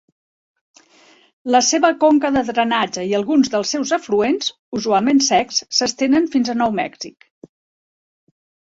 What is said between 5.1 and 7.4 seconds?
secs, s'estenen fins a Nou Mèxic.